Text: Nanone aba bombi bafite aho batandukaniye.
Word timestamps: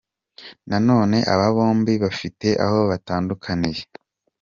Nanone 0.69 1.17
aba 1.33 1.47
bombi 1.55 1.93
bafite 2.03 2.47
aho 2.65 2.79
batandukaniye. 2.89 3.81